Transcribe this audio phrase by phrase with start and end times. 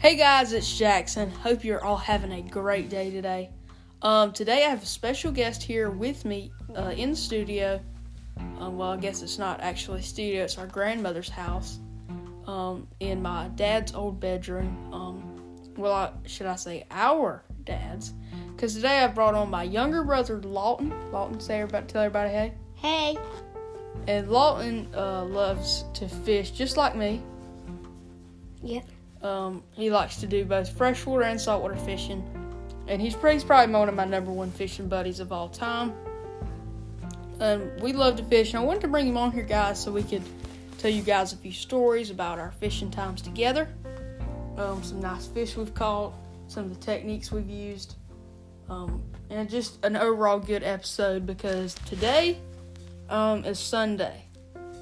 [0.00, 1.30] Hey guys, it's Jackson.
[1.30, 3.50] Hope you're all having a great day today.
[4.00, 7.78] Um, today I have a special guest here with me uh, in the studio.
[8.58, 11.80] Um, well, I guess it's not actually studio; it's our grandmother's house
[12.46, 14.90] um, in my dad's old bedroom.
[14.90, 18.14] Um, well, I, should I say our dad's?
[18.52, 20.94] Because today I brought on my younger brother Lawton.
[21.12, 22.54] Lawton, say everybody, tell everybody hey.
[22.74, 23.18] Hey.
[24.08, 27.20] And Lawton uh, loves to fish just like me.
[28.62, 28.86] Yep.
[29.22, 32.24] Um, he likes to do both freshwater and saltwater fishing,
[32.88, 35.92] and he's, he's probably one of my number one fishing buddies of all time.
[37.40, 39.92] Um, we love to fish, and I wanted to bring him on here, guys, so
[39.92, 40.22] we could
[40.78, 43.68] tell you guys a few stories about our fishing times together,
[44.56, 46.14] um, some nice fish we've caught,
[46.48, 47.96] some of the techniques we've used,
[48.68, 52.38] um, and just an overall good episode because today
[53.08, 54.24] um, is Sunday.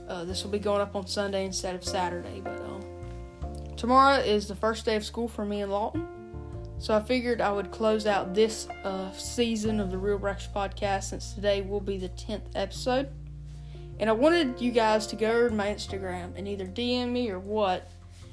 [0.08, 2.82] Uh, this will be going up on Sunday instead of Saturday, but um,
[3.78, 6.06] tomorrow is the first day of school for me and Lawton.
[6.78, 11.04] So I figured I would close out this uh, season of the Real Breakfast Podcast
[11.04, 13.08] since today will be the 10th episode.
[14.00, 17.38] And I wanted you guys to go to my Instagram and either DM me or
[17.38, 17.88] what.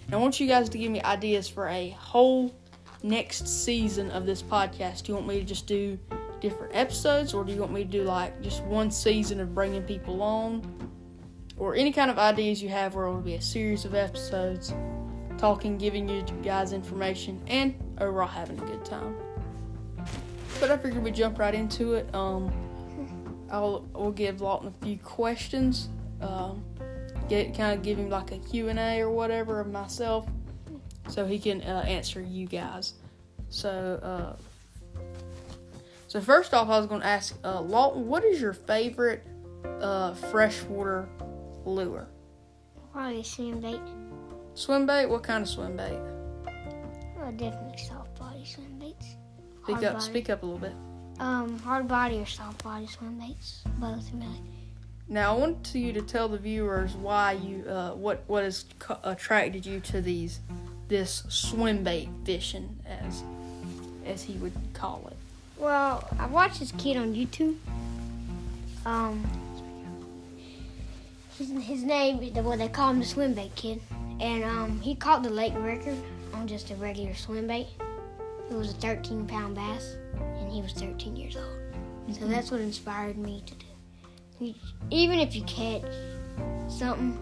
[0.05, 2.53] And I want you guys to give me ideas for a whole
[3.03, 5.03] next season of this podcast.
[5.03, 5.97] Do you want me to just do
[6.41, 9.83] different episodes or do you want me to do like just one season of bringing
[9.83, 10.91] people on?
[11.57, 14.73] Or any kind of ideas you have where it will be a series of episodes
[15.37, 19.15] talking, giving you guys information, and overall having a good time.
[20.59, 22.13] But I figured we jump right into it.
[22.15, 22.51] Um,
[23.51, 25.89] I'll we'll give Lawton a few questions.
[26.21, 26.63] Um,
[27.29, 30.27] get kind of give him like a Q and A or whatever of myself,
[31.09, 32.93] so he can uh, answer you guys.
[33.49, 34.99] So, uh,
[36.07, 39.23] so first off, I was going to ask uh, Lawton, what is your favorite
[39.81, 41.07] uh, freshwater
[41.65, 42.07] lure?
[42.91, 43.81] Probably swim bait.
[44.55, 45.05] Swim bait?
[45.05, 45.99] What kind of swim bait?
[47.17, 49.15] Well, definitely soft body swim baits.
[49.63, 49.93] Speak Hard up.
[49.95, 50.05] body.
[50.05, 50.73] Speak up a little bit.
[51.19, 53.63] Um, hard body or soft body swim baits.
[53.79, 54.41] Both really.
[55.07, 58.99] Now I want you to tell the viewers why you, uh, what what has co-
[59.03, 60.39] attracted you to these,
[60.87, 63.23] this swim bait fishing, as,
[64.05, 65.17] as he would call it.
[65.57, 67.55] Well, I watched this kid on YouTube.
[68.85, 69.23] Um,
[71.37, 73.81] his, his name, is the well, they call him the swim bait kid.
[74.19, 75.97] And um, he caught the lake record
[76.33, 77.67] on just a regular swim bait.
[78.49, 82.15] It was a 13 pound bass, and he was 13 years old.
[82.15, 83.65] So that's what inspired me to do.
[84.39, 84.53] You-
[84.91, 85.83] Even if you catch
[86.67, 87.17] something,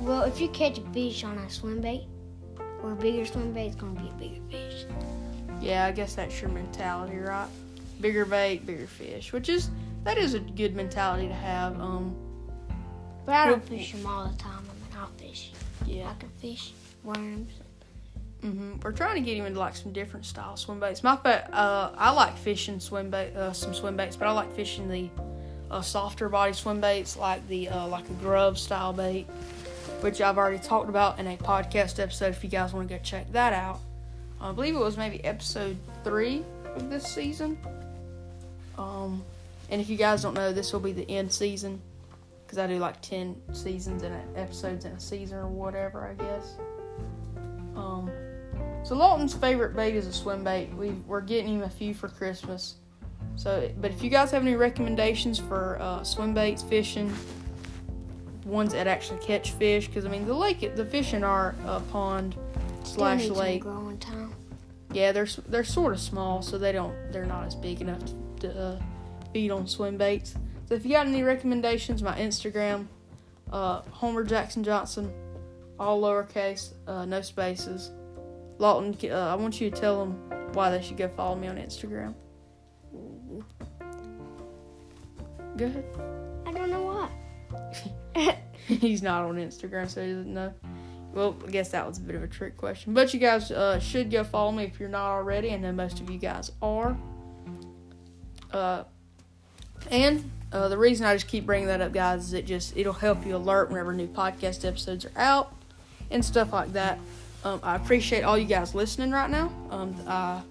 [0.00, 2.06] well, if you catch a fish on a swim bait
[2.82, 4.84] or a bigger swim bait, it's gonna be a bigger fish.
[5.60, 7.48] Yeah, I guess that's your mentality, right?
[8.00, 9.70] Bigger bait, bigger fish, which is
[10.02, 11.80] that is a good mentality to have.
[11.80, 12.14] Um,
[13.24, 14.58] But I don't fish them all the time.
[14.58, 15.52] I mean, I'll fish.
[15.86, 16.10] yeah.
[16.10, 16.72] I can fish
[17.02, 17.50] worms.
[18.42, 18.80] Mm-hmm.
[18.82, 21.02] We're trying to get him into like some different style swim baits.
[21.02, 24.88] My uh, I like fishing swim bait, uh, some swim baits, but I like fishing
[24.88, 25.08] the
[25.70, 29.24] uh, softer body swim baits, like the uh, like a grub style bait,
[30.00, 32.28] which I've already talked about in a podcast episode.
[32.28, 33.80] If you guys want to go check that out,
[34.40, 36.44] I believe it was maybe episode three
[36.74, 37.56] of this season.
[38.76, 39.24] Um,
[39.70, 41.80] and if you guys don't know, this will be the end season
[42.54, 46.54] because I do like ten seasons and episodes in a season or whatever, I guess.
[47.74, 48.10] Um,
[48.84, 50.72] so Lawton's favorite bait is a swim bait.
[50.74, 52.76] We we're getting him a few for Christmas.
[53.36, 57.12] So, but if you guys have any recommendations for uh, swim baits, fishing,
[58.44, 61.80] ones that actually catch fish, because I mean the lake, the fish in our uh,
[61.80, 62.36] pond
[62.84, 63.64] slash lake,
[64.92, 68.14] yeah, they're they're sort of small, so they don't they're not as big enough to,
[68.40, 68.82] to uh,
[69.32, 70.36] feed on swim baits.
[70.74, 72.88] So if you got any recommendations, my Instagram,
[73.52, 75.12] uh, Homer Jackson Johnson,
[75.78, 77.92] all lowercase, uh, no spaces.
[78.58, 80.14] Lawton, uh, I want you to tell them
[80.52, 82.12] why they should go follow me on Instagram.
[85.56, 85.84] Go ahead.
[86.44, 87.08] I don't know
[88.16, 88.36] why.
[88.66, 90.52] He's not on Instagram, so he doesn't know.
[91.12, 92.94] Well, I guess that was a bit of a trick question.
[92.94, 95.52] But you guys uh, should go follow me if you're not already.
[95.52, 96.98] I know most of you guys are.
[98.50, 98.82] Uh,
[99.92, 102.92] and uh, the reason I just keep bringing that up, guys, is it just it'll
[102.92, 105.52] help you alert whenever new podcast episodes are out
[106.12, 107.00] and stuff like that.
[107.42, 109.52] Um, I appreciate all you guys listening right now.
[109.70, 110.42] Um, uh,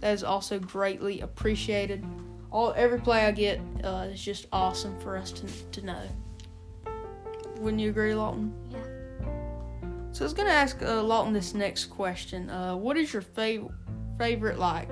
[0.00, 2.02] that is also greatly appreciated.
[2.50, 6.02] All every play I get uh, is just awesome for us to to know.
[7.58, 8.54] Wouldn't you agree, Lawton?
[8.70, 8.78] Yeah.
[10.12, 12.48] So I was gonna ask uh, Lawton this next question.
[12.48, 13.70] Uh, what is your favorite
[14.16, 14.88] favorite like?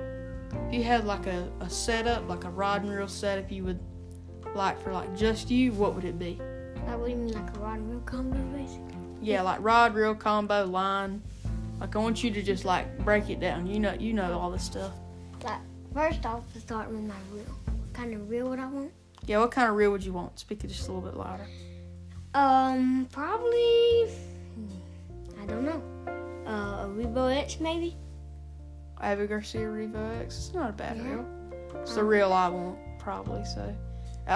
[0.67, 3.79] If you had like a, a setup, like a rod and reel setup, you would
[4.55, 6.39] like for like just you, what would it be?
[6.87, 8.95] Like, what do you mean, like a rod and reel combo, basically?
[9.21, 11.21] Yeah, like rod, reel, combo, line,
[11.79, 13.67] Like I want you to just like break it down.
[13.67, 14.91] You know, you know all this stuff.
[15.43, 15.59] Like
[15.93, 17.43] first off, to start with my reel.
[17.65, 18.91] What kind of reel would I want?
[19.27, 20.39] Yeah, what kind of reel would you want?
[20.39, 21.45] Speak it just a little bit louder.
[22.33, 24.07] Um, probably.
[24.55, 25.81] hmm, I don't know.
[26.47, 27.95] Uh, a Revo X maybe.
[28.99, 30.37] Abbey Garcia Revo X.
[30.37, 31.03] It's not a bad Yeah.
[31.03, 31.25] reel.
[31.81, 33.43] It's the Um, reel I want probably.
[33.45, 33.75] So,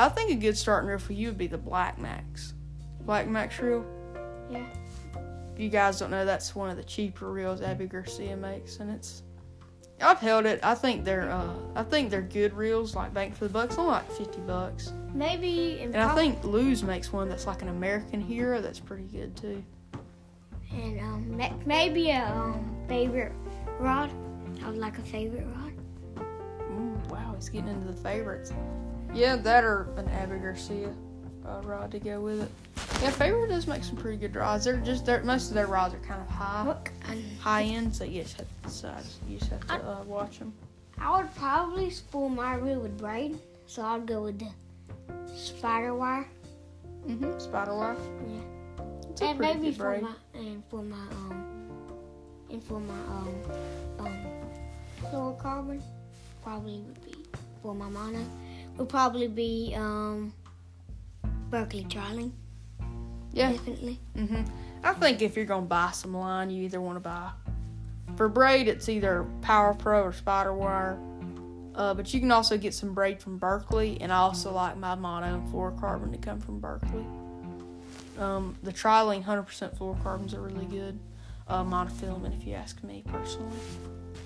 [0.01, 2.53] I think a good starting reel for you would be the Black Max.
[3.01, 3.85] Black Max reel.
[4.49, 4.65] Yeah.
[5.53, 8.91] If you guys don't know, that's one of the cheaper reels Abbey Garcia makes, and
[8.91, 9.23] it's.
[10.01, 10.59] I've held it.
[10.63, 11.29] I think they're.
[11.29, 13.77] Uh, I think they're good reels, like Bank for the bucks.
[13.77, 14.91] Only like fifty bucks.
[15.13, 15.79] Maybe.
[15.81, 18.59] And I think Lew's makes one that's like an American Hero.
[18.59, 19.63] That's pretty good too.
[20.73, 23.31] And um, maybe a um, favorite
[23.79, 24.11] rod.
[24.61, 25.73] I would like a favorite rod.
[26.69, 28.51] Mm, wow, he's getting into the favorites.
[29.15, 30.93] Yeah, that or an Abbey Garcia
[31.47, 32.51] uh, rod to go with it.
[33.01, 34.65] Yeah, favorite does make some pretty good rods.
[34.65, 36.75] They're just they're, most of their rods are kind of high,
[37.39, 39.03] high end, so you just have to decide.
[39.29, 40.53] You just have to uh, watch them.
[40.99, 44.49] I would probably spool my reel with braid, so I'd go with the
[45.33, 46.27] spider wire.
[47.07, 47.39] Mm-hmm.
[47.39, 47.95] Spider wire.
[48.27, 48.85] Yeah.
[49.09, 50.01] It's and maybe for braid.
[50.01, 51.45] my and for my um
[52.49, 53.35] and for my um
[53.99, 54.17] um
[55.01, 55.81] fluorocarbon
[56.43, 57.15] probably would be
[57.61, 58.19] for my mono
[58.77, 60.33] would probably be um
[61.49, 62.31] Berkley Trilene.
[63.31, 63.51] Yeah.
[63.51, 63.99] Definitely.
[64.15, 64.43] hmm
[64.83, 67.31] I think if you're gonna buy some line, you either want to buy
[68.15, 70.97] for braid, it's either Power Pro or Spider Wire.
[71.73, 74.95] Uh, but you can also get some braid from Berkley, and I also like my
[74.95, 77.05] mono and fluorocarbon to come from Berkley.
[78.17, 80.97] Um, the Trilene 100% fluorocarbons are really good.
[81.49, 83.57] Uh, monofilament, if you ask me personally.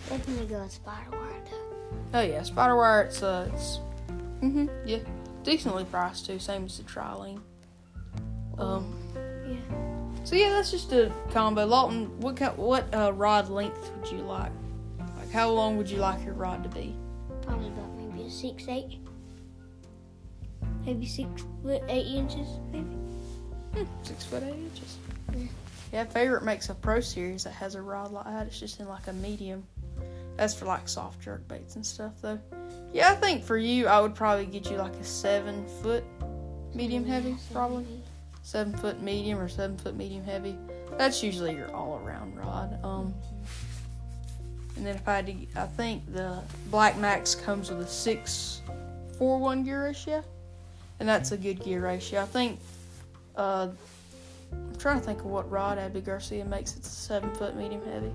[0.07, 1.77] Definitely go with spider wire though.
[2.13, 3.01] Oh yeah, Spider Wire.
[3.01, 3.79] It's uh, it's
[4.39, 4.99] hmm yeah,
[5.43, 6.39] decently priced too.
[6.39, 7.41] Same as the Trilene.
[8.57, 8.93] Um,
[9.47, 9.57] Yeah.
[10.25, 11.65] So yeah, that's just a combo.
[11.65, 14.51] Lawton, what ki- what uh, rod length would you like?
[15.17, 16.95] Like how long would you like your rod to be?
[17.41, 18.97] Probably about maybe a six eight.
[20.85, 21.29] Maybe six
[21.63, 22.95] foot eight inches, maybe.
[23.75, 24.97] Hmm, six foot eight inches.
[25.33, 25.45] Yeah.
[25.91, 28.47] Yeah, favorite makes a pro series that has a rod like that.
[28.47, 29.63] It's just in like a medium.
[30.39, 32.39] That's for like soft jerk baits and stuff though.
[32.93, 36.05] Yeah, I think for you, I would probably get you like a seven foot
[36.73, 37.85] medium heavy, probably
[38.41, 40.55] seven foot medium or seven foot medium heavy.
[40.97, 42.79] That's usually your all around rod.
[42.85, 43.13] Um,
[44.77, 46.39] and then if I had to, I think the
[46.71, 48.61] Black Max comes with a six
[49.17, 50.23] four one gear ratio,
[51.01, 52.21] and that's a good gear ratio.
[52.21, 52.61] I think.
[53.35, 53.67] Uh,
[54.53, 56.77] I'm trying to think of what rod Abby Garcia makes.
[56.77, 58.13] It's a seven foot medium heavy.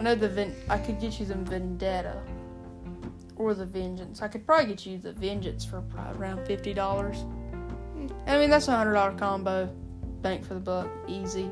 [0.00, 2.22] I know the Ven- I could get you the Vendetta
[3.36, 4.22] or the Vengeance.
[4.22, 5.84] I could probably get you the Vengeance for
[6.16, 7.22] around fifty dollars.
[8.26, 9.66] I mean that's a hundred dollar combo,
[10.22, 11.50] bank for the buck, easy,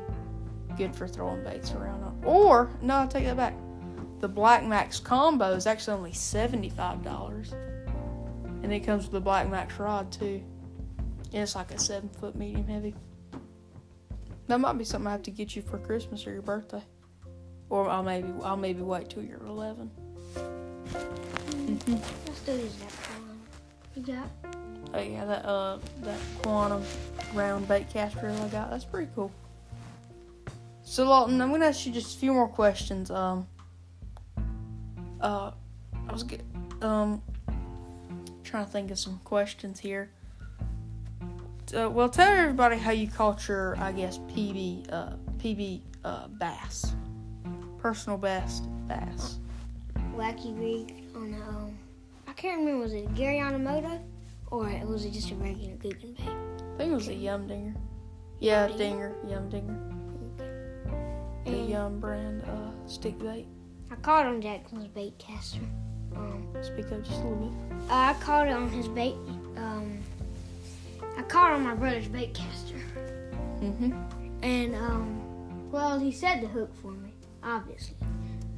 [0.79, 2.01] good for throwing baits around.
[2.03, 3.53] on- Or no, I take that back.
[4.19, 7.53] The Black Max combo is actually only seventy five dollars,
[8.63, 10.41] and it comes with the Black Max rod too.
[11.33, 12.95] And it's like a seven foot medium heavy.
[14.47, 16.81] That might be something I have to get you for Christmas or your birthday,
[17.69, 19.89] or I'll maybe I'll maybe wait till you're eleven.
[20.35, 22.01] Mhm.
[22.25, 23.39] Let's do this that one.
[23.95, 24.29] You got?
[24.93, 26.83] Oh yeah, that uh that quantum
[27.33, 28.69] round bait cast reel I got.
[28.71, 29.31] That's pretty cool.
[30.83, 33.11] So Lawton, I'm gonna ask you just a few more questions.
[33.11, 33.47] Um
[35.21, 35.51] uh
[36.07, 36.41] I was get
[36.81, 37.21] um
[38.43, 40.09] trying to think of some questions here.
[41.77, 46.95] Uh, well tell everybody how you caught your I guess PB uh PB uh bass.
[47.81, 49.39] Personal best bass.
[50.15, 51.77] Wacky rig on a um.
[52.27, 52.83] I can't remember.
[52.83, 54.01] Was it Gary Yamamoto,
[54.51, 56.27] or was it just a regular Googan bait?
[56.27, 57.73] I think it was a yum dinger.
[58.39, 59.79] Yeah, Yum dinger, yum dinger.
[61.45, 63.47] The And Yum brand uh, stick bait.
[63.91, 65.59] I caught on Jackson's bait caster.
[66.15, 67.57] Um, Speak up just a little bit.
[67.89, 69.15] I caught it on his bait.
[69.57, 69.99] Um,
[71.17, 72.75] I caught on my brother's bait caster,
[73.61, 73.91] Mm-hmm.
[74.43, 77.08] and um, well, he said the hook for me,
[77.43, 77.95] obviously,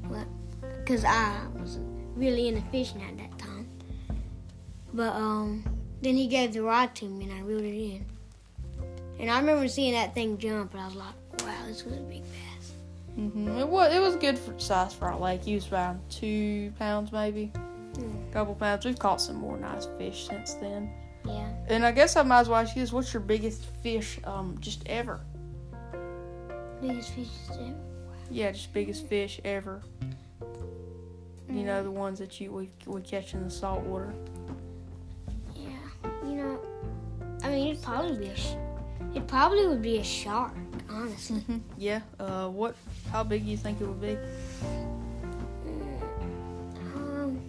[0.04, 0.26] but
[0.80, 3.68] because I wasn't really into fishing at that time.
[4.94, 5.64] But um,
[6.02, 8.06] then he gave the rod to me, and I reeled it in.
[9.20, 12.02] And I remember seeing that thing jump, and I was like, "Wow, this was a
[12.02, 12.74] big bass."
[13.18, 13.58] Mm-hmm.
[13.60, 15.44] It was it was good for size for our lake.
[15.44, 17.52] He was about two pounds maybe,
[17.96, 18.32] Hmm.
[18.32, 18.86] couple pounds.
[18.86, 20.92] We've caught some more nice fish since then.
[21.26, 21.48] Yeah.
[21.68, 24.58] And I guess I might as well ask you this: What's your biggest fish um
[24.60, 25.20] just ever?
[26.82, 27.76] Biggest fish ever.
[28.32, 29.82] Yeah, just biggest fish ever.
[31.50, 31.66] You Mm.
[31.66, 34.14] know the ones that you we we catch in the salt water.
[35.54, 35.70] Yeah.
[36.26, 36.60] You know,
[37.44, 38.38] I mean, it'd probably be a.
[39.14, 40.54] It probably would be a shark.
[40.90, 41.44] honestly.
[41.78, 42.02] Yeah.
[42.20, 42.76] Uh, what?
[43.12, 44.18] How big do you think it would be?
[46.96, 47.40] Um,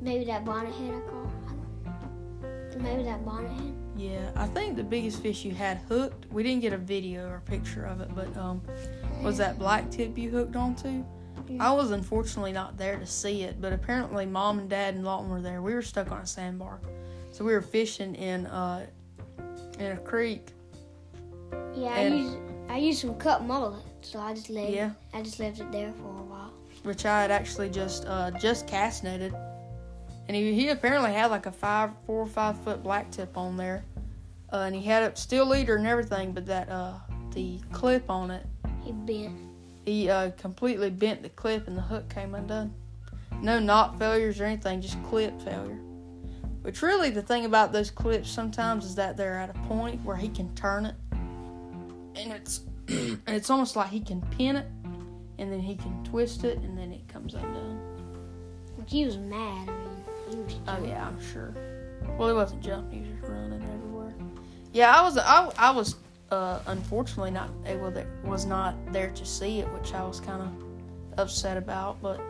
[0.00, 2.80] maybe that bonnet head I caught.
[2.80, 3.74] Maybe that bonnet head.
[3.96, 6.26] Yeah, I think the biggest fish you had hooked.
[6.30, 8.60] We didn't get a video or picture of it, but um,
[9.22, 11.04] was that black tip you hooked onto?
[11.60, 15.30] I was unfortunately not there to see it, but apparently mom and dad and Lawton
[15.30, 15.62] were there.
[15.62, 16.80] We were stuck on a sandbar,
[17.30, 18.86] so we were fishing in uh
[19.78, 20.48] in a creek.
[21.74, 22.36] Yeah, I used
[22.68, 24.90] I used some cut mullet, so I just left Yeah.
[25.14, 26.52] I just left it there for a while.
[26.82, 29.32] which I had actually just uh, just cast netted,
[30.26, 33.56] and he, he apparently had like a five, four or five foot black tip on
[33.56, 33.84] there,
[34.52, 36.94] uh, and he had a steel leader and everything, but that uh,
[37.34, 38.44] the clip on it,
[38.86, 39.36] He bent.
[39.84, 42.72] he uh, completely bent the clip and the hook came undone.
[43.42, 45.80] No knot failures or anything, just clip failure.
[46.62, 50.16] Which really the thing about those clips sometimes is that they're at a point where
[50.16, 50.94] he can turn it,
[52.14, 54.66] and it's and it's almost like he can pin it,
[55.38, 57.80] and then he can twist it, and then it comes undone.
[58.78, 59.68] Like he was mad.
[59.68, 60.54] I mean, he was.
[60.68, 61.54] Oh yeah, I'm sure.
[62.16, 64.14] Well, he wasn't jumping; he was just running everywhere.
[64.72, 65.18] Yeah, I was.
[65.18, 65.96] I, I was
[66.30, 70.42] uh, unfortunately not able to was not there to see it, which I was kind
[70.42, 72.00] of upset about.
[72.02, 72.20] But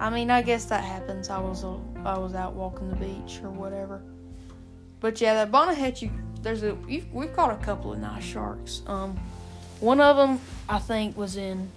[0.00, 1.30] I mean, I guess that happens.
[1.30, 1.64] I was
[2.04, 4.02] I was out walking the beach or whatever.
[5.00, 5.52] But yeah, that
[6.02, 6.10] you
[6.42, 8.82] there's a we've caught a couple of nice sharks.
[8.86, 9.18] Um,
[9.80, 11.70] one of them I think was in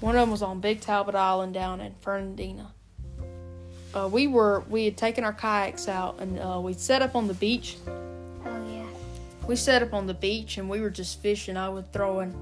[0.00, 2.72] one of them was on Big Talbot Island down in Fernandina
[3.94, 7.28] uh, we were we had taken our kayaks out and uh, we set up on
[7.28, 7.76] the beach.
[9.46, 11.56] We set up on the beach and we were just fishing.
[11.56, 12.34] I was throwing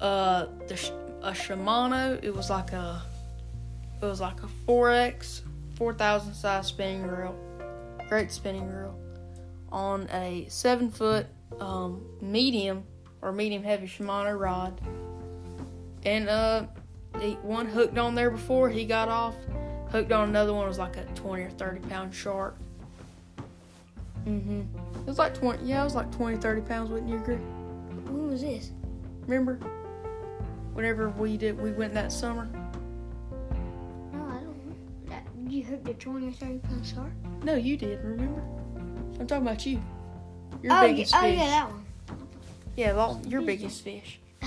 [0.00, 0.90] uh the sh-
[1.22, 2.22] a Shimano.
[2.22, 3.02] It was like a
[4.00, 5.42] it was like a 4x
[5.76, 7.36] 4000 size spinning reel,
[8.08, 8.98] great spinning reel,
[9.70, 11.26] on a seven foot
[11.60, 12.84] um, medium
[13.20, 14.80] or medium heavy Shimano rod.
[16.04, 16.66] And uh,
[17.42, 19.36] one hooked on there before he got off
[19.92, 22.56] hooked on another one was like a 20 or 30 pound shark.
[24.24, 24.62] Hmm
[24.94, 27.36] It was like 20, yeah, it was like 20, 30 pounds, wouldn't you agree?
[27.36, 28.70] When was this?
[29.26, 29.58] Remember?
[30.72, 32.48] Whenever we did, we went that summer.
[34.12, 34.74] No, I don't know.
[35.06, 37.12] That, you hooked a 20 or 30 pound shark?
[37.42, 38.42] No, you did, remember?
[39.20, 39.82] I'm talking about you.
[40.62, 41.38] Your oh, biggest yeah, oh fish.
[41.38, 41.84] yeah, that one.
[42.76, 44.18] Yeah, Lawton, your biggest fish.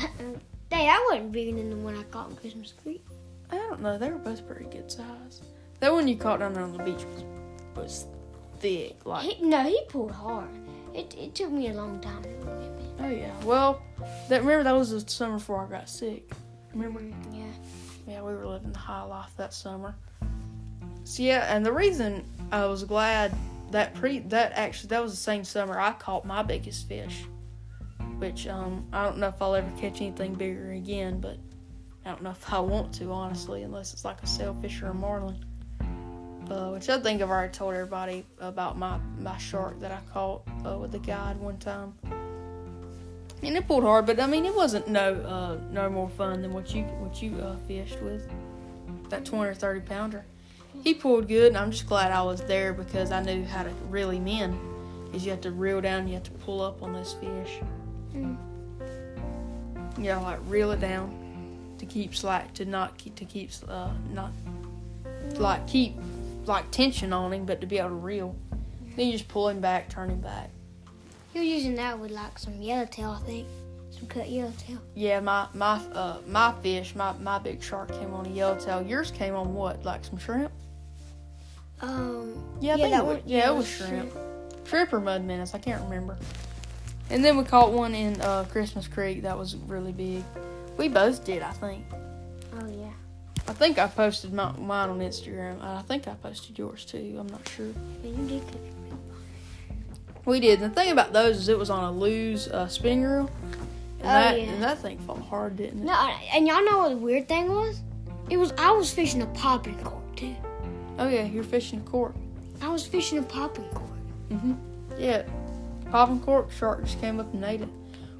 [0.69, 3.05] Dang, I wasn't bigger than the one I caught in Christmas Creek.
[3.51, 5.41] I don't know, they were both pretty good size.
[5.79, 7.23] That one you caught down there on the beach was,
[7.75, 8.05] was
[8.59, 10.49] thick, like He, no, he pulled hard.
[10.93, 12.85] It, it took me a long time to get me.
[12.99, 13.33] Oh yeah.
[13.43, 13.81] Well,
[14.29, 16.31] that remember that was the summer before I got sick.
[16.73, 17.01] Remember?
[17.31, 17.45] Yeah.
[18.07, 19.95] Yeah, we were living the high life that summer.
[21.03, 23.35] So yeah, and the reason I was glad
[23.71, 27.25] that pre that actually that was the same summer I caught my biggest fish,
[28.19, 31.37] which um I don't know if I'll ever catch anything bigger again, but
[32.05, 34.93] I don't know if I want to honestly, unless it's like a sailfish or a
[34.93, 35.43] marlin.
[36.49, 40.43] Uh, which I think I've already told everybody about my my shark that I caught
[40.65, 41.95] uh, with the guide one time.
[43.41, 46.53] And it pulled hard, but I mean it wasn't no uh, no more fun than
[46.53, 48.29] what you what you uh, fished with
[49.09, 50.23] that twenty or thirty pounder.
[50.83, 53.71] He pulled good, and I'm just glad I was there because I knew how to
[53.89, 54.59] really him in.
[55.13, 57.59] Is you have to reel down, you have to pull up on this fish.
[58.13, 58.37] Mm.
[59.97, 64.31] Know, like reel it down to keep slack, to not keep to keep uh, not
[65.37, 65.95] like keep
[66.47, 68.35] like tension on him, but to be able to reel.
[68.95, 70.49] Then you just pull him back, turn him back.
[71.33, 73.47] He was using that with like some yellowtail, I think.
[73.91, 74.79] Some cut yellowtail.
[74.93, 78.81] Yeah, my my uh my fish, my my big shark came on a yellowtail.
[78.83, 79.83] Yours came on what?
[79.83, 80.51] Like some shrimp?
[81.81, 82.33] Um.
[82.61, 84.11] Yeah, I Yeah, think that it was, yeah, yeah, it was shrimp.
[84.65, 86.17] Shrimp or mud minnows, I can't remember.
[87.09, 90.23] And then we caught one in uh, Christmas Creek that was really big.
[90.77, 91.85] We both did, I think.
[92.59, 92.91] Oh yeah.
[93.47, 95.61] I think I posted my, mine on Instagram.
[95.63, 97.17] I think I posted yours too.
[97.19, 97.67] I'm not sure.
[98.03, 98.43] Yeah, you did
[100.25, 100.59] We did.
[100.59, 103.29] The thing about those is it was on a loose uh, spinning reel.
[103.99, 104.47] And, Oh, that, yeah.
[104.47, 105.85] and that thing fought hard, didn't it?
[105.85, 105.93] No,
[106.33, 107.81] and y'all know what the weird thing was?
[108.29, 110.35] It was I was fishing a popping cork too.
[110.97, 112.15] Oh, yeah, you're fishing a cork.
[112.61, 113.89] I was fishing a popping cork.
[114.29, 114.53] Mm-hmm.
[114.97, 115.23] Yeah.
[115.91, 117.69] Popping cork shark just came up and ate it.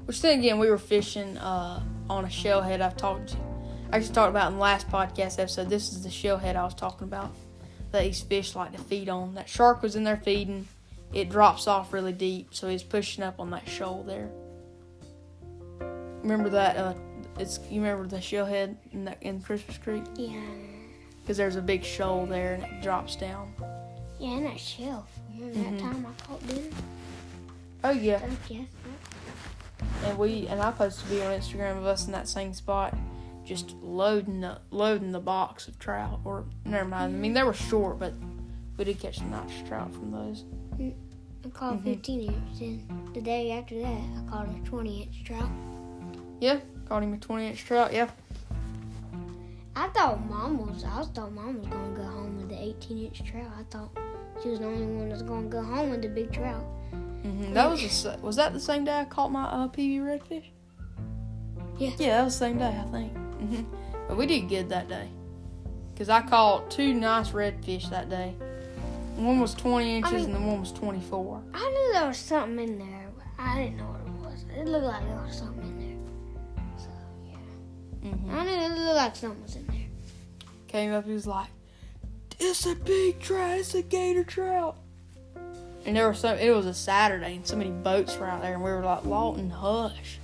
[0.06, 2.80] Which then again, we were fishing uh, on a shellhead.
[2.80, 3.36] I've talked to,
[3.92, 5.68] I just talked about in the last podcast episode.
[5.68, 7.32] This is the shellhead I was talking about
[7.92, 9.34] that these fish like to feed on.
[9.34, 10.66] That shark was in there feeding.
[11.12, 14.28] It drops off really deep, so he's pushing up on that shoal there.
[16.22, 16.76] Remember that?
[16.76, 16.94] Uh,
[17.38, 20.40] it's you remember the shellhead in that in Christmas Creek Yeah.
[21.22, 23.52] because there's a big shoal there and it drops down.
[24.18, 25.08] Yeah, and that shelf.
[25.38, 25.70] Remember Mhm.
[25.78, 26.76] that time I caught dinner?
[27.84, 28.20] Oh yeah.
[30.04, 32.94] And we and I posted a video on Instagram of us in that same spot,
[33.46, 36.20] just loading the loading the box of trout.
[36.24, 37.14] Or never mind.
[37.14, 38.12] I mean they were short, but
[38.76, 40.44] we did catch some nice trout from those.
[40.78, 41.84] I caught Mhm.
[41.84, 42.58] 15 inch.
[42.58, 43.86] Then the day after that,
[44.18, 45.48] I caught a 20 inch trout.
[46.40, 47.92] Yeah, caught him a twenty inch trout.
[47.94, 48.10] Yeah.
[49.74, 50.84] I thought mom was.
[50.84, 53.46] I thought mom was gonna go home with the 18 inch trout.
[53.58, 53.90] I thought
[54.42, 56.62] she was the only one that's gonna go home with the big trout.
[57.22, 60.44] hmm That was sa- was that the same day I caught my uh, PB redfish?
[61.78, 61.90] Yeah.
[61.98, 63.12] Yeah, that was the same day I think.
[63.38, 63.62] Hmm
[64.08, 65.08] But we did good that day,
[65.96, 68.34] cause I caught two nice redfish that day.
[69.16, 71.42] One was twenty inches mean- and the one was twenty four.
[71.54, 74.44] I knew there was something in there, but I didn't know what it was.
[74.56, 76.76] It looked like there was something in there.
[76.78, 76.88] So
[77.24, 78.34] yeah, Mm-hmm.
[78.34, 79.76] I knew it looked like something was in there.
[80.68, 81.48] Came up, he was like,
[82.38, 83.58] "It's a big trout.
[83.58, 84.76] It's a gator trout."
[85.86, 86.36] And there was some.
[86.38, 89.04] It was a Saturday, and so many boats were out there, and we were like,
[89.06, 90.18] "Lawton, hush,"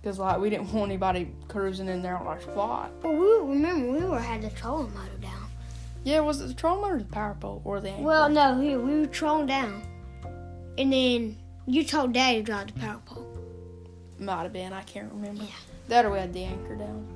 [0.00, 2.90] because like we didn't want anybody cruising in there on our spot.
[3.02, 5.48] But we remember we were had the trolling motor down.
[6.04, 8.02] Yeah, was it the trolling or the power pole or the anchor?
[8.04, 9.82] Well, no, here we were trolling down,
[10.78, 11.36] and then
[11.66, 13.26] you told Daddy to drive the power pole.
[14.18, 14.72] might have been.
[14.72, 15.42] I can't remember.
[15.44, 15.50] Yeah.
[15.88, 17.06] That or we had the anchor down.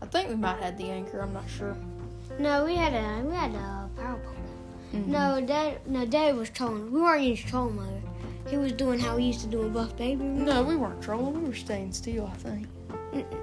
[0.00, 1.20] I think we might have had the anchor.
[1.20, 1.76] I'm not sure.
[2.38, 4.34] No, we had a we had a power pole.
[5.00, 5.06] Mhm.
[5.06, 6.90] No, Dad, no, Dad was trolling.
[6.92, 8.00] We weren't using trolling motor.
[8.48, 10.24] He was doing how we used to do a buff baby.
[10.24, 11.42] No, we weren't trolling.
[11.42, 12.26] We were staying still.
[12.26, 12.66] I think.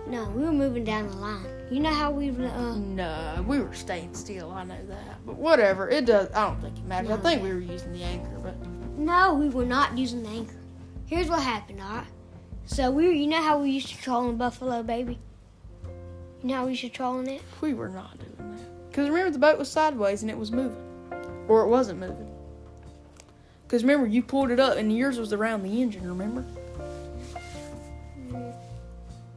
[0.08, 1.46] No, we were moving down the line.
[1.70, 4.52] You know how we uh No, we were staying still.
[4.52, 5.26] I know that.
[5.26, 5.90] But whatever.
[5.90, 6.30] It does.
[6.34, 7.12] I don't think it matters.
[7.12, 8.56] I think we were using the anchor, but
[8.98, 10.56] No, we were not using the anchor.
[11.06, 12.06] Here's what happened, alright?
[12.66, 15.18] So we were, you know how we used to troll in Buffalo Baby?
[16.42, 17.42] You know how we used to troll in it?
[17.62, 18.90] we were not doing that.
[18.90, 20.84] Because remember, the boat was sideways and it was moving,
[21.48, 22.29] or it wasn't moving.
[23.70, 26.08] Because remember, you pulled it up and yours was around the engine.
[26.08, 26.44] Remember?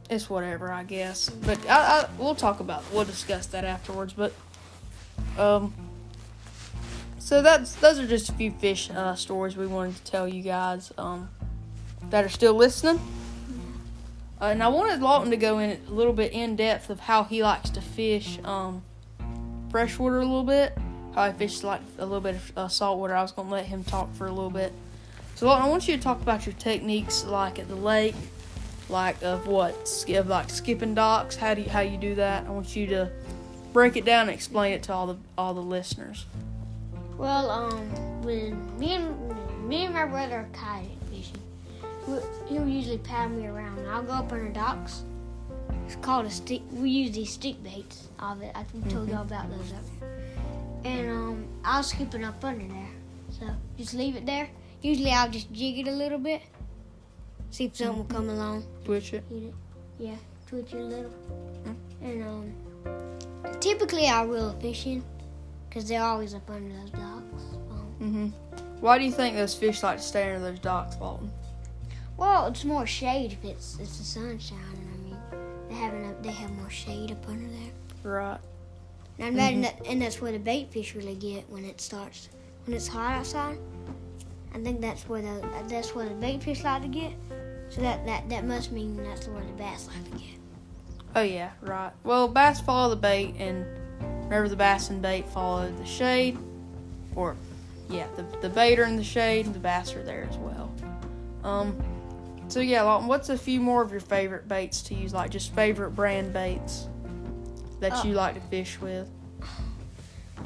[0.09, 1.29] It's whatever, I guess.
[1.29, 4.13] But I, I we'll talk about we'll discuss that afterwards.
[4.13, 4.33] But
[5.37, 5.71] um,
[7.19, 10.41] so that's those are just a few fish uh, stories we wanted to tell you
[10.41, 11.29] guys um
[12.09, 12.99] that are still listening.
[14.41, 17.23] Uh, and I wanted Lawton to go in a little bit in depth of how
[17.23, 18.81] he likes to fish um
[19.69, 20.75] freshwater a little bit.
[21.15, 23.15] How he fishes like a little bit of uh, saltwater.
[23.15, 24.73] I was gonna let him talk for a little bit.
[25.35, 28.15] So Lawton, I want you to talk about your techniques like at the lake
[28.89, 29.73] like of what
[30.09, 33.09] of like skipping docks how do you how you do that i want you to
[33.71, 36.25] break it down and explain it to all the all the listeners
[37.17, 41.37] Well, um, when me and me and my brother are kayak fishing,
[42.07, 42.17] we,
[42.49, 43.77] he'll usually paddle me around.
[43.79, 45.03] and I'll go up on the docks.
[45.85, 46.61] It's called a stick.
[46.71, 48.09] We use these stick baits.
[48.41, 49.71] It, I told y'all about those.
[50.83, 52.89] And um, I'll skip it up under there.
[53.29, 54.49] So just leave it there.
[54.81, 56.41] Usually I'll just jig it a little bit,
[57.51, 58.65] see if something will come along.
[58.83, 59.53] twitch it Eat it.
[59.97, 60.15] Yeah,
[60.45, 61.13] twitch it a little.
[61.65, 61.75] Mm.
[62.01, 65.03] And um, typically I reel a fish in,
[65.71, 67.43] cause they're always up under those docks.
[67.71, 71.31] Um, mm-hmm why do you think those fish like to stay under those docks Lawton?
[72.17, 74.89] well, it's more shade if it's it's the sun shining.
[74.93, 75.17] I mean,
[75.69, 77.71] they have enough, they have more shade up under there.
[78.03, 78.39] right
[79.19, 82.29] And, I imagine that, and that's where the bait fish really get when it starts
[82.65, 83.57] when it's hot outside.
[84.53, 87.11] I think that's where the that's where the bait fish like to get.
[87.69, 90.37] So that that that must mean that's where the bass like to get.
[91.15, 93.65] oh yeah right well bass follow the bait and
[94.25, 96.37] whenever the bass and bait follow the shade
[97.15, 97.35] or
[97.89, 100.71] yeah the, the bait are in the shade the bass are there as well
[101.43, 101.75] um
[102.47, 105.53] so yeah Lawton, what's a few more of your favorite baits to use like just
[105.53, 106.87] favorite brand baits
[107.83, 108.07] that Oh.
[108.07, 109.09] you like to fish with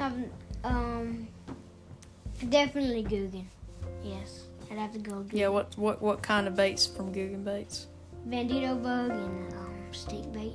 [0.00, 0.24] Um,
[0.64, 1.28] um,
[2.48, 3.44] definitely Googan.
[4.02, 5.32] Yes, I'd have to go Googan.
[5.32, 7.86] Yeah, what what what kind of baits from Googan Baits?
[8.28, 10.52] Bandito bug and um, stick bait.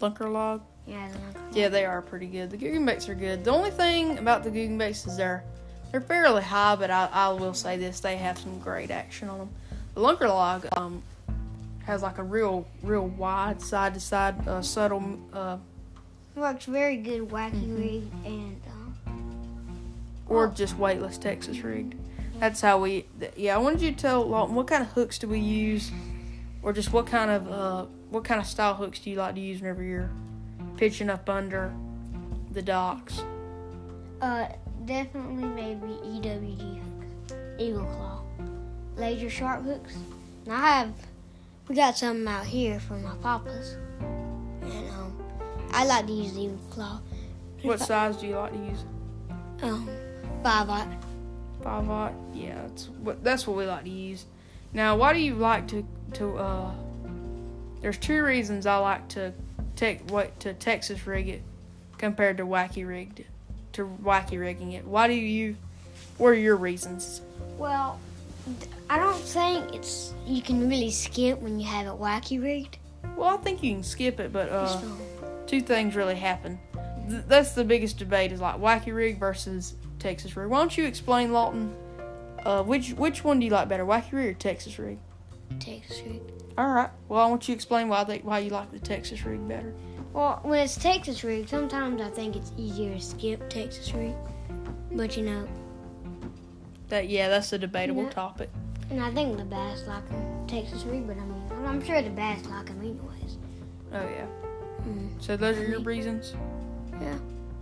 [0.00, 0.62] Lunker log.
[0.86, 1.08] Yeah,
[1.52, 2.50] the Yeah, they are pretty good.
[2.50, 3.44] The Googan baits are good.
[3.44, 5.42] The only thing about the Googan baits is they're
[5.90, 9.38] they're fairly high, but I, I will say this: they have some great action on
[9.38, 9.50] them.
[9.94, 11.02] The Lunker log um
[11.84, 15.58] has like a real real wide side to side uh, subtle uh,
[16.36, 17.78] works very good wacky Mhm.
[17.78, 18.94] rig and um,
[20.28, 20.50] or Oh.
[20.50, 21.94] just weightless Texas rigged.
[22.40, 23.06] That's how we.
[23.36, 25.92] Yeah, I wanted you to tell what kind of hooks do we use,
[26.62, 29.40] or just what kind of uh, what kind of style hooks do you like to
[29.40, 30.10] use whenever you're
[30.76, 31.72] pitching up under
[32.50, 33.22] the docks?
[34.20, 34.46] uh,
[34.86, 38.22] definitely maybe EWG hooks, Eagle Claw,
[38.96, 39.94] laser sharp hooks.
[40.46, 40.92] And I have,
[41.68, 43.76] we got some out here from my papa's,
[44.62, 45.23] and um,
[45.74, 47.00] I like to use the Claw.
[47.62, 48.84] What size do you like to use?
[49.62, 49.88] Um,
[50.42, 50.88] five aught.
[51.62, 52.12] Five aught.
[52.32, 54.24] Yeah, that's what that's what we like to use.
[54.72, 55.84] Now, why do you like to
[56.14, 56.38] to?
[56.38, 56.70] uh
[57.80, 59.32] There's two reasons I like to
[59.74, 61.42] take what to Texas rig it
[61.98, 63.24] compared to wacky rigged
[63.72, 64.86] to wacky rigging it.
[64.86, 65.56] Why do you?
[66.18, 67.20] What are your reasons?
[67.58, 67.98] Well,
[68.88, 72.78] I don't think it's you can really skip when you have it wacky rigged.
[73.16, 74.80] Well, I think you can skip it, but uh,
[75.46, 76.58] two things really happen.
[77.08, 80.48] Th- that's the biggest debate is like wacky rig versus Texas rig.
[80.48, 81.74] Why don't you explain, Lawton?
[82.44, 84.98] Uh, which which one do you like better, wacky rig or Texas rig?
[85.60, 86.20] Texas Rig.
[86.58, 86.90] All right.
[87.08, 89.74] Well, I want you to explain why they, why you like the Texas rig better.
[90.12, 94.14] Well, when it's Texas Rig, sometimes I think it's easier to skip Texas Rig,
[94.92, 95.48] But you know,
[96.88, 98.10] That yeah, that's a debatable Yeah.
[98.10, 98.50] topic.
[98.90, 100.02] and I think the bass like
[100.46, 103.38] Texas Rig, but I mean, I'm sure the bass like them anyways.
[103.92, 104.26] Oh yeah.
[104.86, 105.22] Mm.
[105.22, 106.34] So those are your reasons.
[107.00, 107.16] Yeah.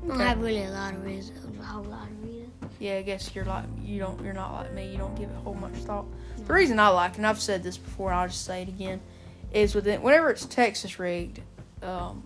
[0.05, 2.51] I don't have really a lot of reasons, a whole lot of reasons.
[2.81, 4.91] Yeah, I guess you're like you don't you're not like me.
[4.91, 6.07] You don't give it a whole much thought.
[6.45, 9.01] The reason I like, and I've said this before, and I'll just say it again,
[9.53, 11.41] is within whenever it's Texas rigged,
[11.83, 12.25] um,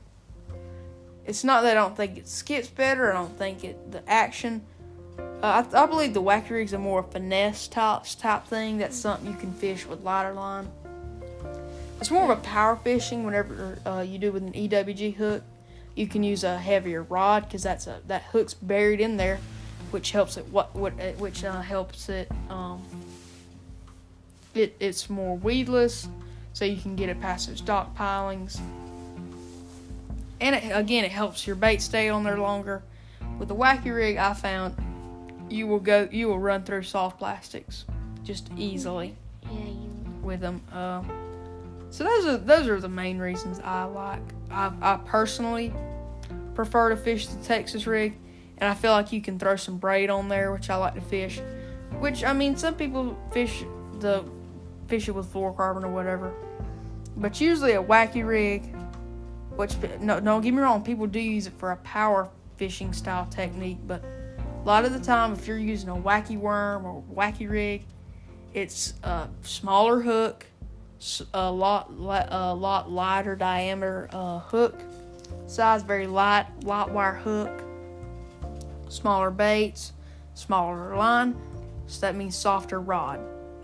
[1.27, 3.11] it's not that I don't think it skips better.
[3.11, 4.63] I don't think it the action.
[5.43, 8.79] Uh, I, I believe the wacky rig's a more finesse type type thing.
[8.79, 10.71] That's something you can fish with lighter line.
[12.01, 13.25] It's more of a power fishing.
[13.25, 15.43] Whenever uh, you do with an EWG hook,
[15.95, 19.39] you can use a heavier rod because that's a that hook's buried in there,
[19.91, 22.85] which helps it what what uh, which uh, helps it um,
[24.55, 26.07] it it's more weedless,
[26.53, 28.61] so you can get it past those dock pilings.
[30.39, 32.83] And it, again, it helps your bait stay on there longer.
[33.39, 34.77] With the wacky rig, I found
[35.49, 37.85] you will go you will run through soft plastics
[38.23, 39.91] just easily Yeah, you.
[40.23, 40.61] with them.
[40.73, 41.11] Um,
[41.91, 44.23] so those are those are the main reasons I like.
[44.51, 45.73] I, I personally
[46.55, 48.19] prefer to fish the Texas rig,
[48.59, 51.01] and I feel like you can throw some braid on there, which I like to
[51.01, 51.41] fish.
[51.99, 53.65] Which I mean, some people fish
[54.01, 54.25] the
[54.89, 56.33] fish it with fluorocarbon or whatever,
[57.17, 58.75] but usually a wacky rig.
[59.57, 63.27] Which no, don't get me wrong, people do use it for a power fishing style
[63.31, 67.49] technique, but a lot of the time, if you're using a wacky worm or wacky
[67.49, 67.87] rig,
[68.53, 70.45] it's a smaller hook,
[71.35, 74.81] a lot a lot lighter diameter uh, hook
[75.47, 77.63] size, very light light wire hook,
[78.89, 79.93] smaller baits,
[80.35, 81.37] smaller line.
[81.87, 83.21] So that means softer rod.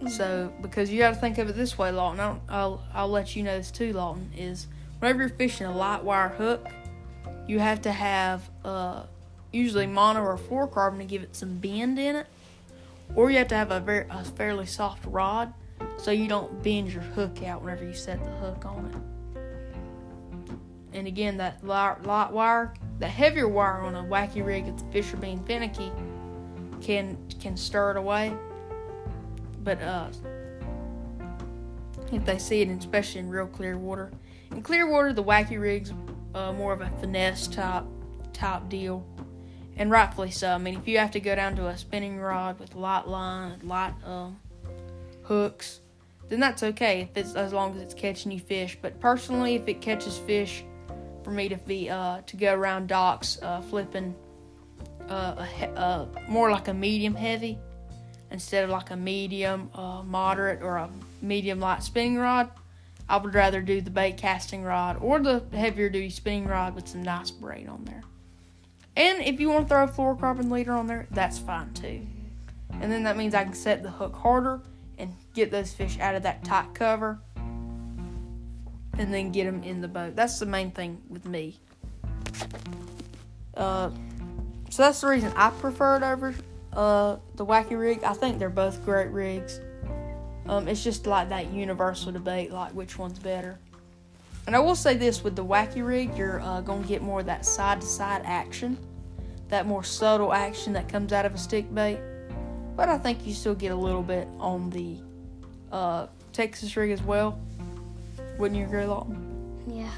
[0.08, 2.20] So because you got to think of it this way, Lawton.
[2.20, 4.30] I'll, I'll I'll let you know this too, Lawton.
[4.36, 4.66] Is
[4.98, 6.66] whenever you're fishing a light wire hook,
[7.46, 9.04] you have to have uh,
[9.52, 12.26] usually mono or fluorocarbon to give it some bend in it
[13.14, 15.52] or you have to have a very a fairly soft rod
[15.96, 19.38] so you don't bend your hook out whenever you set the hook on it.
[20.94, 24.84] And again, that light, light wire, the heavier wire on a wacky rig, if the
[24.86, 25.90] fish are being finicky,
[26.80, 28.34] can can stir it away.
[29.64, 30.08] But uh,
[32.12, 34.10] if they see it, especially in real clear water,
[34.50, 35.92] in clear water, the wacky rig's
[36.34, 37.84] uh, more of a finesse type
[38.32, 39.06] type deal
[39.76, 40.50] and rightfully so.
[40.50, 43.60] I mean, if you have to go down to a spinning rod with light line,
[43.62, 44.38] light um,
[45.32, 45.80] hooks,
[46.28, 48.78] then that's okay if it's as long as it's catching you fish.
[48.80, 50.64] But personally, if it catches fish,
[51.22, 54.14] for me to be uh, to go around docks uh, flipping
[55.08, 57.58] uh, a uh, more like a medium heavy
[58.30, 60.90] instead of like a medium uh, moderate or a
[61.20, 62.50] medium light spinning rod.
[63.08, 66.88] I would rather do the bait casting rod or the heavier duty spinning rod with
[66.88, 68.02] some nice braid on there.
[68.96, 72.06] And if you want to throw a fluorocarbon leader on there, that's fine too.
[72.80, 74.60] And then that means I can set the hook harder
[75.02, 77.18] and get those fish out of that tight cover
[78.98, 80.14] and then get them in the boat.
[80.14, 81.58] That's the main thing with me.
[83.56, 83.90] Uh,
[84.70, 86.34] so that's the reason I prefer it over
[86.72, 88.02] uh, the wacky rig.
[88.04, 89.60] I think they're both great rigs.
[90.46, 93.58] Um, it's just like that universal debate, like which one's better.
[94.46, 97.20] And I will say this with the wacky rig, you're uh, going to get more
[97.20, 98.76] of that side to side action,
[99.48, 101.98] that more subtle action that comes out of a stick bait.
[102.76, 104.96] But I think you still get a little bit on the
[105.70, 107.38] uh, Texas rig as well.
[108.38, 109.62] Wouldn't you agree, Lawton?
[109.68, 109.90] Yeah.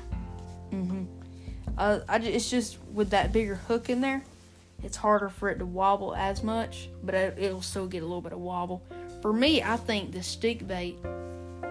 [0.72, 1.04] Mm-hmm.
[1.78, 4.22] Uh, I ju- it's just with that bigger hook in there,
[4.82, 8.20] it's harder for it to wobble as much, but it, it'll still get a little
[8.20, 8.82] bit of wobble.
[9.22, 10.96] For me, I think the stick bait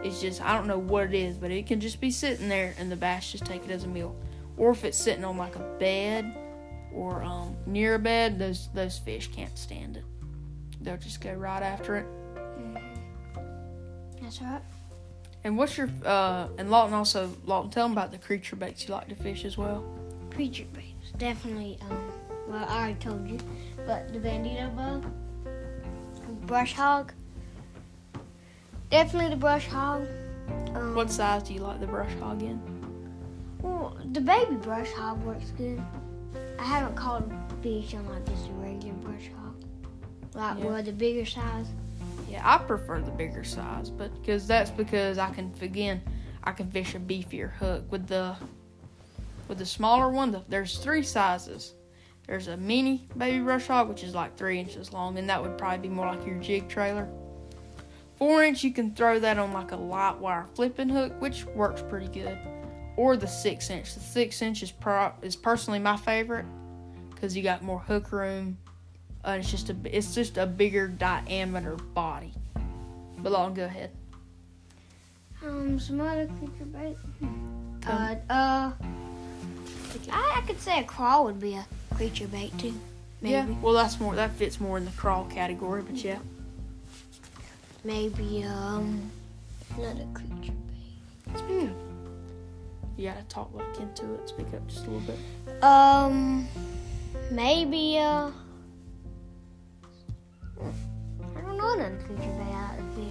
[0.04, 2.74] is just I don't know what it is, but it can just be sitting there
[2.78, 4.16] and the bass just take it as a meal,
[4.58, 6.36] or if it's sitting on like a bed
[6.94, 10.04] or um, near a bed, those those fish can't stand it.
[10.84, 12.06] They'll just go right after it.
[14.22, 14.62] That's right.
[15.44, 18.94] And what's your uh and Lawton also Lawton tell them about the creature baits you
[18.94, 19.84] like to fish as well.
[20.32, 21.12] Creature baits.
[21.18, 22.12] Definitely, um,
[22.48, 23.38] well, I already told you,
[23.86, 25.06] but the bandito bug,
[26.48, 27.14] brush hog,
[28.90, 30.08] definitely the brush hog.
[30.76, 32.60] Um, What size do you like the brush hog in?
[33.62, 35.82] Well, the baby brush hog works good.
[36.60, 37.24] I haven't caught
[37.62, 39.43] fish on like just a regular brush hog.
[40.36, 40.66] Like Yeah.
[40.66, 41.68] well, the bigger size.
[42.30, 46.02] Yeah, I prefer the bigger size, but because that's because I can again,
[46.44, 48.36] I can fish a beefier hook with the
[49.48, 50.32] with the smaller one.
[50.32, 51.74] The, there's three sizes.
[52.28, 55.58] There's a mini baby brush hog, which is like three inches long, and that would
[55.58, 57.08] probably be more like your jig trailer.
[58.16, 61.84] Four inch, you can throw that on like a light wire flipping hook, which works
[61.90, 62.38] pretty good.
[62.96, 63.94] Or the six inch.
[63.94, 66.46] The six inch is pro- is personally my favorite
[67.12, 68.58] because you got more hook room.
[69.26, 72.34] Uh, it's just a it's just a bigger diameter body.
[73.20, 73.92] But Lawton, go ahead.
[75.44, 76.98] Um, some other creature bait.
[77.88, 78.72] Uh, uh,
[80.12, 82.74] I, I could say a crawl would be a creature bait too.
[83.22, 83.46] Maybe, Yeah.
[83.62, 86.20] Well, that's more that fits more in the crawl category, but yeah.
[87.86, 89.10] maybe um,
[89.78, 91.44] another creature bait.
[91.50, 91.70] Yeah.
[92.98, 94.30] You gotta talk like into it.
[94.30, 95.64] Speak up just a little bit.
[95.64, 96.48] Um,
[97.32, 98.30] maybe uh,
[101.98, 103.04] don't know another creature out of the.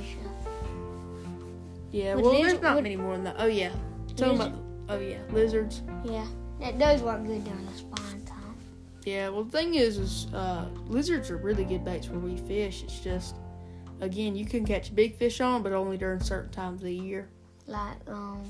[1.90, 2.14] Yeah.
[2.14, 3.36] Would well, liz- there's not would- many more than that.
[3.38, 3.72] Oh yeah.
[4.16, 4.52] Talking about.
[4.88, 5.80] Oh yeah, lizards.
[6.04, 6.26] yeah,
[6.60, 8.56] that does work good during the spawn time.
[9.04, 9.28] Yeah.
[9.30, 12.82] Well, the thing is, is uh, lizards are really good baits where we fish.
[12.82, 13.36] It's just,
[14.00, 17.28] again, you can catch big fish on, but only during certain times of the year.
[17.66, 18.42] Like um,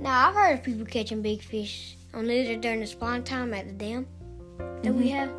[0.00, 3.66] now I've heard of people catching big fish on lizard during the spawn time at
[3.66, 4.06] the dam
[4.82, 5.14] that we Mhm.
[5.14, 5.30] have.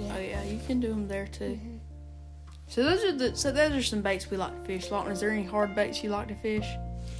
[0.00, 1.58] Oh yeah, you can do them there too.
[1.62, 1.78] Mhm.
[2.70, 4.92] So those are the so those are some baits we like to fish.
[4.92, 6.66] Lawton, is there any hard baits you like to fish?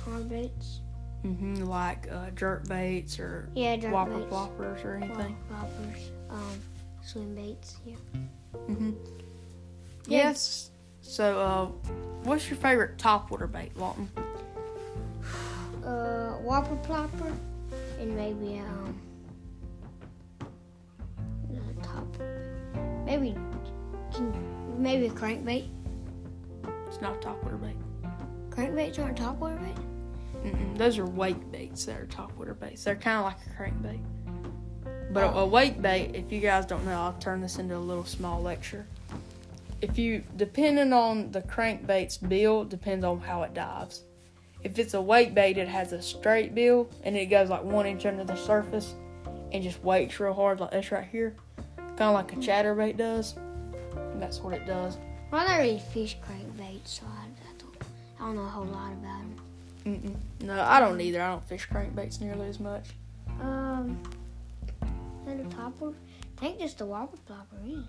[0.05, 0.81] Hard baits.
[1.25, 1.65] Mm-hmm.
[1.65, 4.33] Like uh, jerk baits or Yeah, jerk whopper baits.
[4.33, 5.37] ploppers or anything.
[5.51, 6.11] Whoppers.
[6.31, 6.61] Um,
[7.03, 7.79] swim baits.
[7.85, 7.97] Yeah.
[8.55, 8.91] Mm-hmm.
[10.07, 10.19] Yeah.
[10.19, 10.71] Yes.
[11.03, 11.67] So, uh,
[12.23, 14.09] what's your favorite topwater bait, Lawton?
[15.85, 17.35] Uh, whopper plopper,
[17.99, 19.01] and maybe um,
[21.83, 22.07] top.
[23.07, 23.35] Maybe
[24.13, 24.31] can
[24.81, 25.69] maybe a crankbait.
[26.89, 27.77] It's not a topwater bait.
[28.51, 29.77] Crankbaits aren't topwater bait.
[30.45, 30.77] Mm-mm.
[30.79, 32.85] Those are wake baits that are topwater baits.
[32.85, 34.01] They're kind of like a crankbait.
[35.13, 35.39] But a, Oh.
[35.41, 38.41] a wake bait, if you guys don't know, I'll turn this into a little small
[38.41, 38.87] lecture.
[39.81, 44.05] If you, depending on the crankbait's bill, depends on how it dives.
[44.63, 47.87] If it's a wake bait, it has a straight bill and it goes like one
[47.87, 48.95] inch under the surface
[49.53, 51.35] and just wakes real hard, like this right here,
[51.77, 53.35] kind of like a chatterbait does.
[54.21, 54.99] That's what it does.
[55.31, 57.77] Well, I don't really fish crankbaits, so I, I don't
[58.19, 59.37] I don't know a whole lot about them.
[59.87, 60.17] Mm-mm.
[60.47, 61.23] No, I don't either.
[61.23, 62.91] I don't fish crankbaits nearly as much.
[63.41, 63.99] Um,
[65.27, 65.95] and the topper.
[66.37, 67.65] I think just the whopper plopper.
[67.65, 67.87] Really.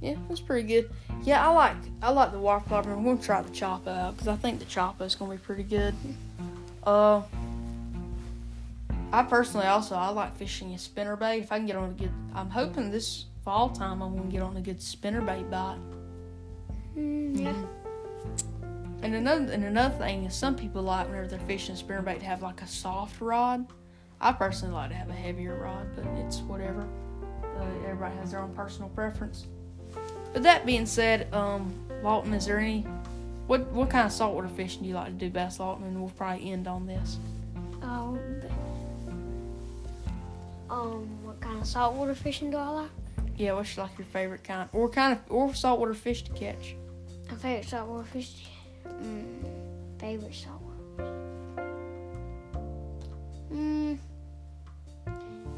[0.00, 0.90] Yeah, that's pretty good.
[1.22, 2.92] Yeah, I like I like the water flopper.
[2.92, 5.62] I'm gonna try the choppa out because I think the choppa is gonna be pretty
[5.62, 5.94] good.
[6.84, 7.22] Uh,
[9.12, 11.40] I personally also I like fishing a spinner bait.
[11.40, 14.42] If I can get on a good, I'm hoping this fall time I'm gonna get
[14.42, 15.78] on a good spinner bait bite.
[16.96, 17.54] Mm, yeah.
[19.02, 22.26] And another and another thing is some people like whenever they're fishing spinner bait to
[22.26, 23.66] have like a soft rod.
[24.20, 26.86] I personally like to have a heavier rod, but it's whatever.
[27.42, 29.46] Uh, everybody has their own personal preference.
[30.32, 32.82] But that being said, um, Lawton, is there any
[33.46, 35.84] what what kind of saltwater fishing do you like to do best, Lawton?
[35.84, 37.18] And we'll probably end on this.
[37.82, 38.18] Um,
[40.68, 42.90] um, what kind of saltwater fishing do I like?
[43.40, 46.76] Yeah, what's like your favorite kind, or kind of or saltwater fish to catch?
[47.30, 48.48] My favorite saltwater fish.
[48.86, 51.14] Mm, favorite saltwater.
[53.50, 53.98] Mm,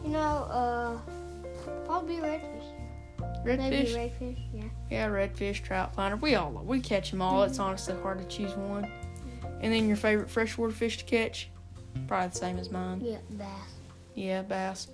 [0.05, 0.97] you know, uh,
[1.85, 2.64] probably redfish.
[3.45, 3.97] Maybe Redfish.
[3.97, 4.47] redfish.
[4.55, 4.62] Yeah.
[4.88, 6.14] Yeah, redfish, trout finder.
[6.14, 7.42] We all we catch them all.
[7.42, 8.88] It's honestly hard to choose one.
[9.61, 11.51] And then your favorite freshwater fish to catch?
[12.07, 13.01] Probably the same as mine.
[13.01, 13.49] Yeah, bass.
[14.14, 14.87] Yeah, bass.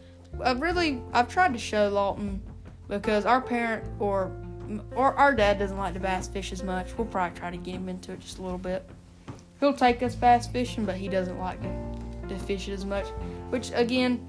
[0.42, 2.40] I've really I've tried to show Lawton
[2.88, 4.30] because our parent or
[4.94, 6.88] or our dad doesn't like to bass fish as much.
[6.98, 8.88] We'll probably try to get him into it just a little bit.
[9.60, 13.06] He'll take us bass fishing, but he doesn't like to, to fish it as much.
[13.50, 14.26] Which again,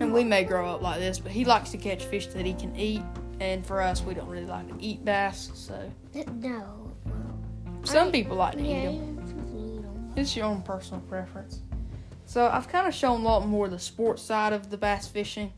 [0.00, 2.54] and we may grow up like this, but he likes to catch fish that he
[2.54, 3.02] can eat.
[3.40, 5.50] And for us, we don't really like to eat bass.
[5.54, 5.90] So
[6.36, 6.92] No.
[7.04, 9.16] Well, some I- people like to eat them.
[9.26, 10.12] people eat 'em.
[10.16, 11.60] It's your own personal preference.
[12.24, 15.52] So I've kind of shown a lot more the sports side of the bass fishing,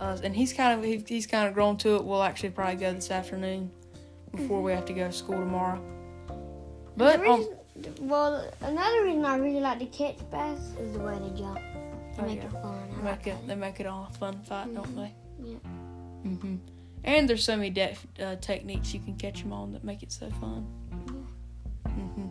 [0.00, 2.04] uh, and he's kind of he, he's kind of grown to it.
[2.04, 3.70] We'll actually probably go this afternoon
[4.34, 5.80] before we have to go to school tomorrow.
[6.96, 7.48] But The um,
[8.00, 11.58] well, another reason I really like to catch bass is the way they jump.
[11.58, 12.44] They Oh, make yeah.
[12.44, 12.88] it fun.
[12.90, 15.12] They like make it they make it all a fun fight, don't they?
[15.42, 15.54] Yeah.
[15.58, 16.56] hmm
[17.02, 20.12] And there's so many def, uh, techniques you can catch them on that make it
[20.12, 20.66] so fun.
[21.88, 22.28] hmm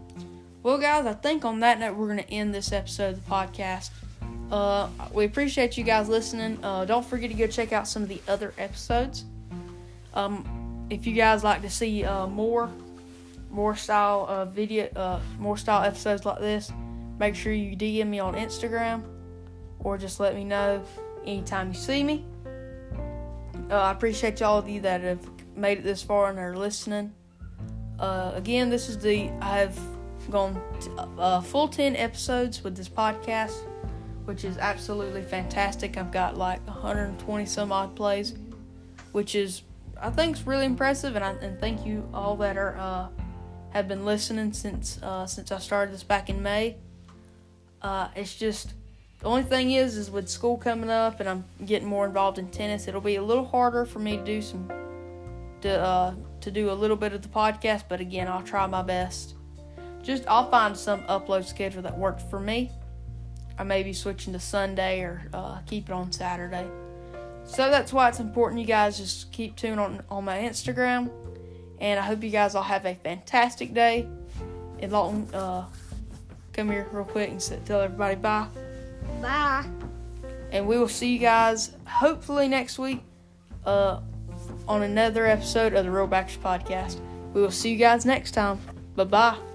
[0.64, 3.30] Well, guys, I think on that note, we're going to end this episode of the
[3.32, 3.90] podcast.
[4.54, 6.64] Uh, we appreciate you guys listening.
[6.64, 9.26] Uh, don't forget to go check out some of the other episodes.
[10.14, 12.70] Um, if you guys like to see uh, more,
[13.50, 16.72] more style video, uh, more style episodes like this,
[17.18, 19.02] make sure you DM me on Instagram,
[19.80, 20.84] or just let me know
[21.26, 22.24] anytime you see me.
[23.72, 27.12] Uh, I appreciate all of you that have made it this far and are listening.
[27.98, 29.80] Uh, again, this is the I have
[30.30, 30.62] gone
[31.18, 33.56] uh, full 10 episodes with this podcast,
[34.26, 35.98] which is absolutely fantastic.
[35.98, 38.34] I've got like 120 some odd plays,
[39.12, 39.64] which is
[40.02, 43.08] I think is really impressive, and I and thank you all that are uh,
[43.72, 46.78] have been listening since uh, since I started this back in May.
[47.82, 48.74] Uh, it's just
[49.20, 52.50] the only thing is is with school coming up and I'm getting more involved in
[52.50, 54.72] tennis, it'll be a little harder for me to do some
[55.62, 58.82] to uh, to do a little bit of the podcast, but again, I'll try my
[58.82, 59.36] best
[60.04, 62.70] just I'll find some upload schedule that works for me.
[63.58, 66.68] I may be switching to Sunday or uh, keep it on Saturday.
[67.46, 71.10] So that's why it's important you guys just keep tuned on on my Instagram.
[71.80, 74.08] And I hope you guys all have a fantastic day.
[74.80, 75.66] And Lawton, uh,
[76.54, 78.48] come here real quick and sit, tell everybody bye.
[79.22, 79.66] Bye.
[80.52, 83.02] And we will see you guys hopefully next week
[83.66, 84.00] uh,
[84.68, 87.00] on another episode of the Real Backers Podcast.
[87.34, 88.60] We will see you guys next time.
[88.96, 89.53] Bye bye.